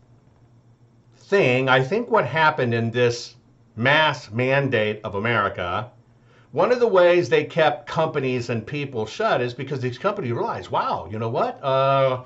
[1.15, 3.35] thing, I think what happened in this
[3.75, 5.91] mass mandate of America,
[6.51, 10.69] one of the ways they kept companies and people shut is because these companies realized,
[10.69, 11.63] wow, you know what?
[11.63, 12.23] Uh,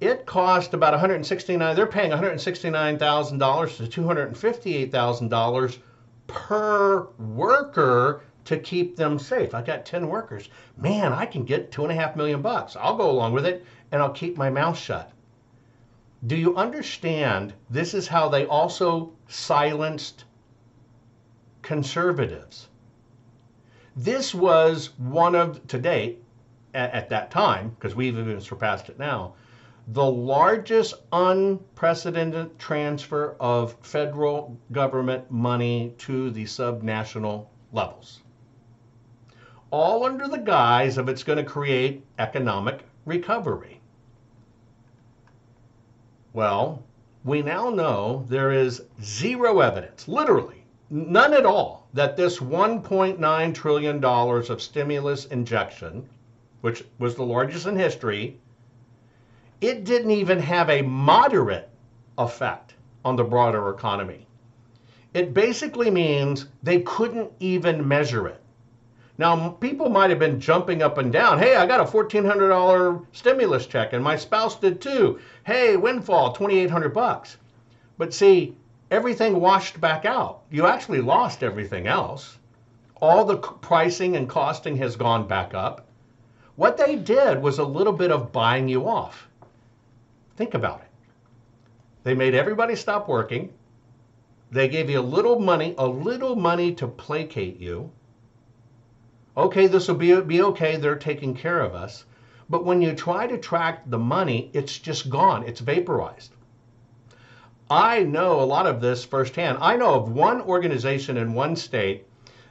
[0.00, 1.76] it cost about 169.
[1.76, 5.78] They're paying 169,000 dollars to 258,000 dollars
[6.26, 9.54] per worker to keep them safe.
[9.54, 10.48] I got 10 workers.
[10.76, 12.76] Man, I can get two and a half million bucks.
[12.76, 15.10] I'll go along with it and I'll keep my mouth shut.
[16.26, 17.54] Do you understand?
[17.70, 20.24] This is how they also silenced
[21.62, 22.68] conservatives.
[23.96, 26.22] This was one of, to date,
[26.74, 29.34] at, at that time, because we've even surpassed it now,
[29.88, 38.20] the largest unprecedented transfer of federal government money to the subnational levels
[39.74, 43.80] all under the guise of it's going to create economic recovery.
[46.32, 46.80] Well,
[47.24, 54.04] we now know there is zero evidence, literally none at all, that this $1.9 trillion
[54.04, 56.08] of stimulus injection,
[56.60, 58.38] which was the largest in history,
[59.68, 61.70] it didn't even have a moderate
[62.18, 64.26] effect on the broader economy.
[65.14, 68.42] It basically means they couldn't even measure it.
[69.16, 71.38] Now, people might have been jumping up and down.
[71.38, 75.20] Hey, I got a $1,400 stimulus check, and my spouse did too.
[75.44, 77.38] Hey, windfall, 2,800 bucks.
[77.96, 78.56] But see,
[78.90, 80.42] everything washed back out.
[80.50, 82.38] You actually lost everything else.
[83.00, 85.86] All the pricing and costing has gone back up.
[86.56, 89.28] What they did was a little bit of buying you off.
[90.36, 90.90] Think about it.
[92.02, 93.52] They made everybody stop working.
[94.50, 97.90] They gave you a little money, a little money to placate you
[99.36, 102.04] okay, this will be, be okay, they're taking care of us.
[102.48, 106.32] But when you try to track the money, it's just gone, it's vaporized.
[107.70, 109.58] I know a lot of this firsthand.
[109.60, 112.06] I know of one organization in one state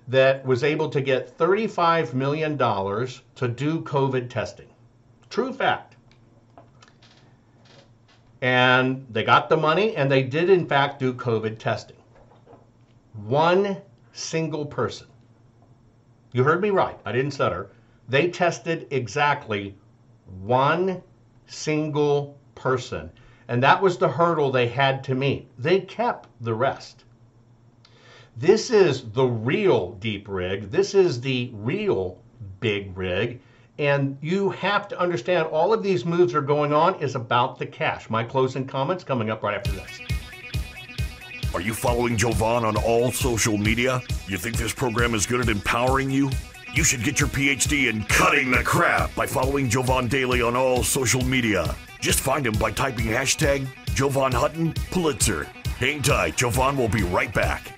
[0.07, 4.67] that was able to get $35 million to do COVID testing.
[5.29, 5.92] True fact.
[8.43, 11.95] And they got the money and they did, in fact, do COVID testing.
[13.13, 13.77] One
[14.11, 15.07] single person.
[16.33, 16.99] You heard me right.
[17.05, 17.69] I didn't stutter.
[18.09, 19.75] They tested exactly
[20.41, 21.01] one
[21.47, 23.11] single person.
[23.47, 25.47] And that was the hurdle they had to meet.
[25.57, 27.05] They kept the rest.
[28.35, 30.69] This is the real deep rig.
[30.69, 32.19] This is the real
[32.59, 33.39] big rig.
[33.79, 37.65] And you have to understand all of these moves are going on is about the
[37.65, 38.09] cash.
[38.09, 39.99] My closing comments coming up right after this.
[41.53, 44.01] Are you following Jovan on all social media?
[44.27, 46.29] You think this program is good at empowering you?
[46.73, 50.83] You should get your PhD in cutting the crap by following Jovan Daily on all
[50.83, 51.75] social media.
[51.99, 55.43] Just find him by typing hashtag Jovan Hutton Pulitzer.
[55.77, 57.77] Hang tight, Jovan will be right back.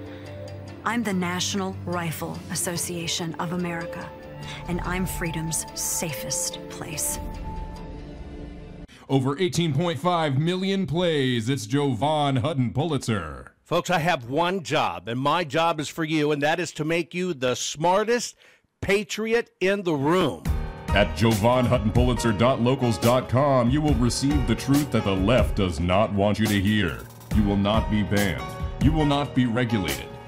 [0.83, 4.09] I'm the National Rifle Association of America,
[4.67, 7.19] and I'm freedom's safest place.
[9.07, 11.49] Over 18.5 million plays.
[11.49, 13.53] It's Jovan Hutton Pulitzer.
[13.63, 16.83] Folks, I have one job, and my job is for you, and that is to
[16.83, 18.35] make you the smartest
[18.81, 20.41] patriot in the room.
[20.89, 26.59] At JovanHuttonPulitzer.locals.com, you will receive the truth that the left does not want you to
[26.59, 27.01] hear.
[27.35, 28.41] You will not be banned.
[28.83, 30.10] You will not be regulated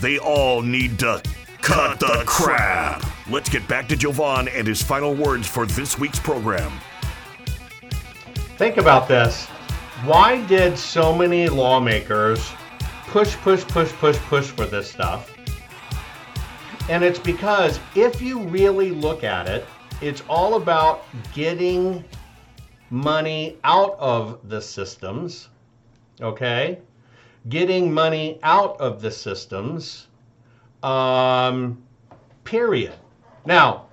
[0.00, 1.22] they all need to
[1.60, 3.04] cut the crap.
[3.28, 6.72] Let's get back to Jovan and his final words for this week's program.
[8.56, 9.46] Think about this.
[10.04, 12.48] Why did so many lawmakers
[13.08, 15.34] push, push, push, push, push for this stuff?
[16.88, 19.66] And it's because if you really look at it,
[20.00, 22.04] it's all about getting
[22.90, 25.48] money out of the systems,
[26.20, 26.78] okay?
[27.48, 30.08] Getting money out of the systems,
[30.82, 31.82] um,
[32.44, 32.94] period.
[33.44, 33.86] Now,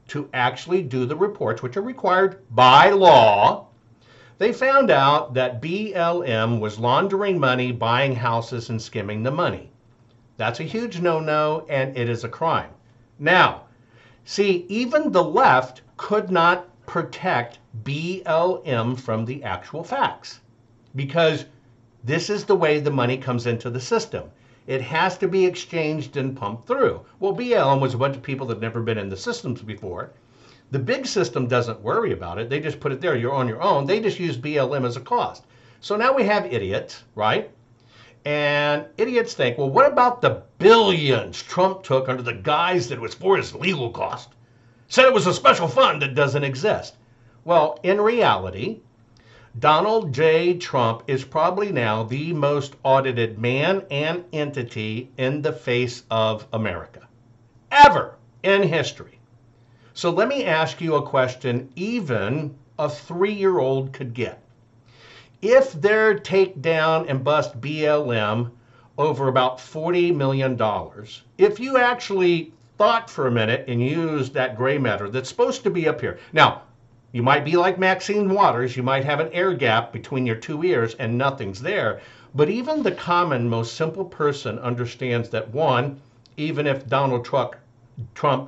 [0.08, 3.66] to actually do the reports, which are required by law,
[4.38, 9.70] they found out that BLM was laundering money, buying houses, and skimming the money.
[10.38, 12.70] That's a huge no no, and it is a crime.
[13.18, 13.64] Now,
[14.24, 20.40] see, even the left could not protect BLM from the actual facts
[20.96, 21.44] because
[22.04, 24.30] this is the way the money comes into the system.
[24.66, 27.00] It has to be exchanged and pumped through.
[27.18, 30.10] Well, BLM was a bunch of people that never been in the systems before.
[30.70, 32.50] The big system doesn't worry about it.
[32.50, 33.16] They just put it there.
[33.16, 33.86] You're on your own.
[33.86, 35.44] They just use BLM as a cost.
[35.80, 37.50] So now we have idiots, right?
[38.24, 43.00] And idiots think, well, what about the billions Trump took under the guise that it
[43.00, 44.30] was for his legal cost?
[44.88, 46.96] Said it was a special fund that doesn't exist.
[47.44, 48.80] Well, in reality,
[49.58, 50.58] Donald J.
[50.58, 57.06] Trump is probably now the most audited man and entity in the face of America
[57.70, 59.20] ever in history.
[59.92, 64.42] So let me ask you a question even a three year old could get.
[65.40, 68.50] If their takedown and bust BLM
[68.98, 70.58] over about $40 million,
[71.38, 75.70] if you actually thought for a minute and used that gray matter that's supposed to
[75.70, 76.18] be up here.
[76.32, 76.62] Now,
[77.14, 80.64] you might be like Maxine Waters, you might have an air gap between your two
[80.64, 82.00] ears and nothing's there.
[82.34, 86.00] But even the common, most simple person understands that one,
[86.36, 87.54] even if Donald Trump,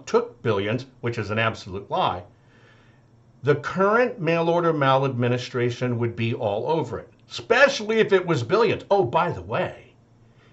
[0.06, 2.24] took billions, which is an absolute lie,
[3.44, 8.84] the current mail order maladministration would be all over it, especially if it was billions.
[8.90, 9.85] Oh, by the way,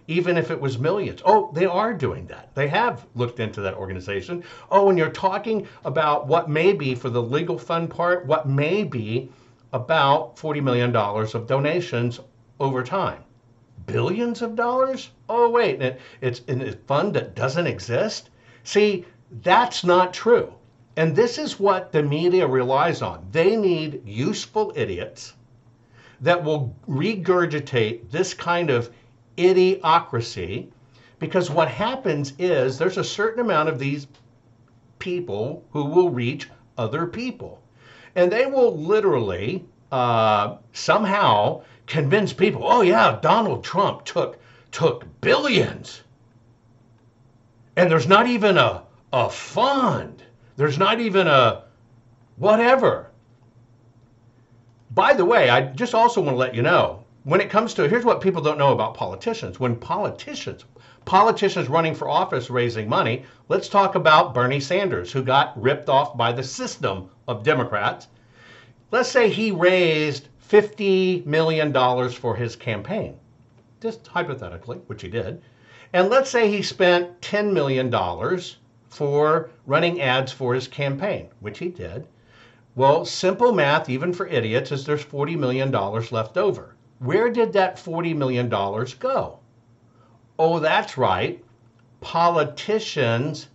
[0.07, 1.21] even if it was millions.
[1.25, 2.53] Oh, they are doing that.
[2.55, 4.43] They have looked into that organization.
[4.69, 8.83] Oh, and you're talking about what may be for the legal fund part, what may
[8.83, 9.29] be
[9.71, 12.19] about $40 million of donations
[12.59, 13.23] over time.
[13.85, 15.09] Billions of dollars?
[15.27, 15.81] Oh, wait,
[16.21, 18.29] it's in a fund that doesn't exist?
[18.63, 19.05] See,
[19.41, 20.53] that's not true.
[20.95, 23.27] And this is what the media relies on.
[23.31, 25.33] They need useful idiots
[26.21, 28.93] that will regurgitate this kind of
[29.37, 30.69] idiocracy
[31.19, 34.07] because what happens is there's a certain amount of these
[34.99, 37.61] people who will reach other people.
[38.15, 44.37] And they will literally uh, somehow convince people, oh yeah, Donald Trump took
[44.71, 46.01] took billions.
[47.75, 50.23] And there's not even a, a fund.
[50.57, 51.63] There's not even a
[52.37, 53.11] whatever.
[54.91, 57.87] By the way, I just also want to let you know when it comes to
[57.87, 59.57] here's what people don't know about politicians.
[59.57, 60.65] When politicians
[61.05, 66.17] politicians running for office raising money let's talk about bernie sanders who got ripped off
[66.17, 68.07] by the system of democrats.
[68.91, 73.15] Let's say he raised 50 million dollars for his campaign
[73.81, 75.41] just hypothetically which he did.
[75.93, 78.57] And let's say he spent 10 million dollars
[78.89, 82.05] for running ads for his campaign which he did.
[82.75, 87.53] Well simple math even for idiots is there's 40 million dollars left over where did
[87.53, 89.39] that $40 million go?
[90.39, 91.43] Oh, that's right.
[92.01, 93.47] Politicians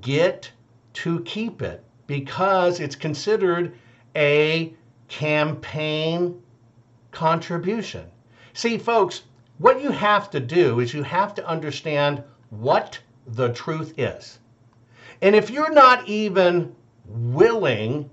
[0.00, 0.50] get
[0.94, 3.72] to keep it because it's considered
[4.14, 4.74] a
[5.08, 6.42] campaign
[7.10, 8.06] contribution.
[8.54, 9.22] See, folks,
[9.58, 14.38] what you have to do is you have to understand what the truth is.
[15.20, 16.74] And if you're not even
[17.06, 18.10] willing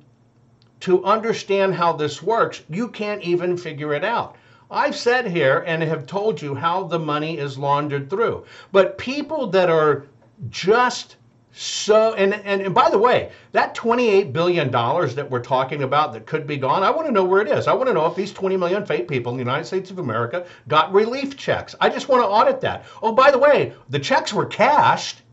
[0.82, 4.36] to understand how this works, you can't even figure it out.
[4.72, 8.46] I've sat here and have told you how the money is laundered through.
[8.72, 10.06] But people that are
[10.50, 11.16] just
[11.52, 16.26] so, and, and, and by the way, that $28 billion that we're talking about that
[16.26, 17.68] could be gone, I want to know where it is.
[17.68, 20.00] I want to know if these 20 million fake people in the United States of
[20.00, 21.76] America got relief checks.
[21.82, 22.86] I just want to audit that.
[23.02, 25.24] Oh, by the way, the checks were cashed.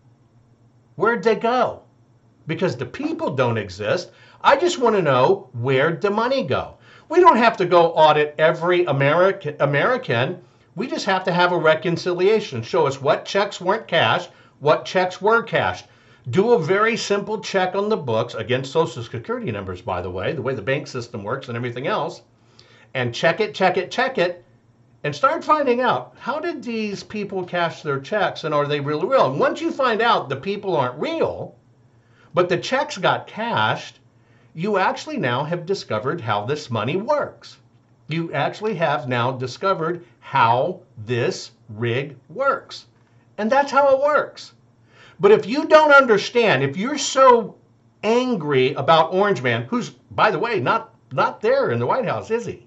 [0.94, 1.82] Where'd they go?
[2.46, 4.10] because the people don't exist.
[4.40, 6.75] I just want to know where'd the money go?
[7.08, 10.42] We don't have to go audit every American American.
[10.74, 12.62] We just have to have a reconciliation.
[12.62, 15.86] Show us what checks weren't cashed, what checks were cashed.
[16.28, 20.32] Do a very simple check on the books against social security numbers, by the way,
[20.32, 22.22] the way the bank system works and everything else.
[22.92, 24.44] And check it, check it, check it,
[25.04, 29.06] and start finding out how did these people cash their checks and are they really
[29.06, 29.30] real?
[29.30, 31.54] And once you find out the people aren't real,
[32.34, 34.00] but the checks got cashed,
[34.56, 37.58] you actually now have discovered how this money works.
[38.08, 42.86] You actually have now discovered how this rig works.
[43.36, 44.54] And that's how it works.
[45.20, 47.56] But if you don't understand, if you're so
[48.02, 52.30] angry about Orange Man, who's, by the way, not, not there in the White House,
[52.30, 52.66] is he?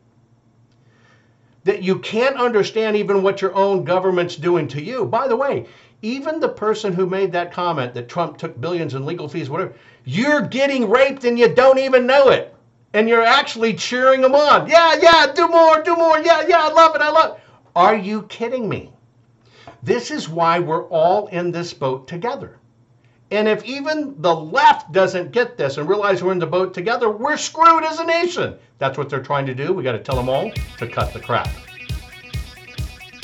[1.64, 5.06] That you can't understand even what your own government's doing to you.
[5.06, 5.66] By the way,
[6.02, 9.74] even the person who made that comment that Trump took billions in legal fees, whatever,
[10.06, 12.56] you're getting raped and you don't even know it.
[12.94, 14.68] And you're actually cheering them on.
[14.68, 16.20] Yeah, yeah, do more, do more.
[16.20, 17.44] Yeah, yeah, I love it, I love it.
[17.76, 18.92] Are you kidding me?
[19.84, 22.58] This is why we're all in this boat together.
[23.32, 27.12] And if even the left doesn't get this and realize we're in the boat together,
[27.12, 28.56] we're screwed as a nation.
[28.80, 29.72] That's what they're trying to do.
[29.72, 31.50] We got to tell them all to cut the crap.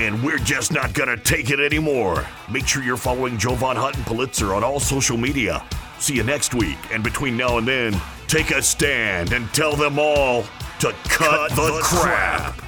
[0.00, 2.26] and we're just not gonna take it anymore.
[2.50, 5.62] Make sure you're following Jovan Hutton Pulitzer on all social media.
[5.98, 9.98] See you next week, and between now and then, take a stand and tell them
[9.98, 10.44] all
[10.78, 12.56] to cut, cut the, the, crap.
[12.56, 12.66] crap.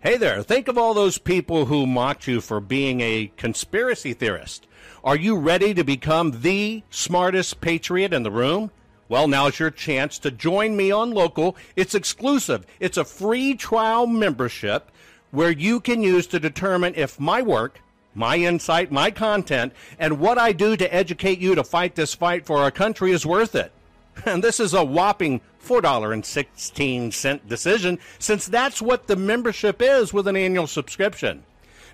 [0.00, 4.66] Hey there, think of all those people who mocked you for being a conspiracy theorist.
[5.04, 8.72] Are you ready to become the smartest patriot in the room?
[9.12, 11.54] Well, now's your chance to join me on local.
[11.76, 12.64] It's exclusive.
[12.80, 14.90] It's a free trial membership
[15.30, 17.82] where you can use to determine if my work,
[18.14, 22.46] my insight, my content, and what I do to educate you to fight this fight
[22.46, 23.70] for our country is worth it.
[24.24, 30.36] And this is a whopping $4.16 decision, since that's what the membership is with an
[30.36, 31.42] annual subscription.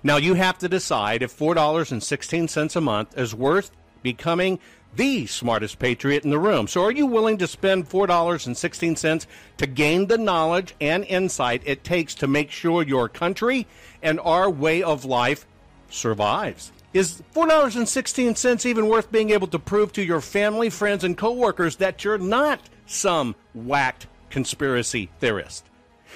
[0.03, 4.59] Now, you have to decide if $4.16 a month is worth becoming
[4.95, 6.67] the smartest patriot in the room.
[6.67, 9.25] So, are you willing to spend $4.16
[9.57, 13.67] to gain the knowledge and insight it takes to make sure your country
[14.01, 15.45] and our way of life
[15.89, 16.71] survives?
[16.91, 22.03] Is $4.16 even worth being able to prove to your family, friends, and coworkers that
[22.03, 25.65] you're not some whacked conspiracy theorist?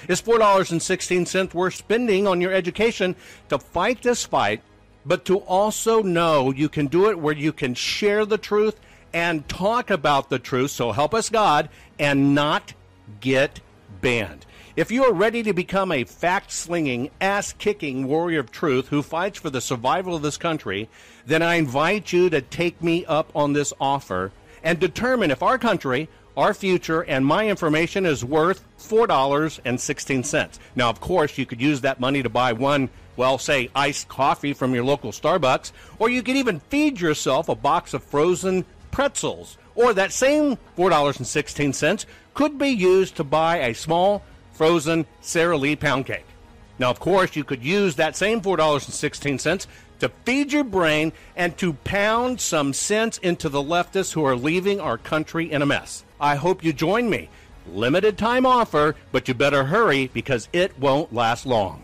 [0.08, 3.16] Is $4.16 worth spending on your education
[3.50, 4.64] to fight this fight
[5.06, 8.80] but to also know you can do it where you can share the truth
[9.14, 12.74] and talk about the truth, so help us God, and not
[13.20, 13.60] get
[14.02, 14.46] banned.
[14.76, 19.04] If you are ready to become a fact slinging, ass kicking warrior of truth who
[19.04, 20.90] fights for the survival of this country,
[21.28, 24.32] then I invite you to take me up on this offer
[24.64, 30.60] and determine if our country, our future, and my information is worth $4.16.
[30.76, 34.54] Now, of course, you could use that money to buy one well, say iced coffee
[34.54, 39.58] from your local Starbucks, or you could even feed yourself a box of frozen pretzels.
[39.76, 46.06] Or that same $4.16 could be used to buy a small frozen Sara Lee pound
[46.06, 46.26] cake.
[46.80, 49.68] Now, of course, you could use that same $4.16
[50.00, 54.80] to feed your brain and to pound some sense into the leftists who are leaving
[54.80, 56.04] our country in a mess.
[56.20, 57.30] I hope you join me.
[57.68, 61.82] Limited time offer, but you better hurry because it won't last long.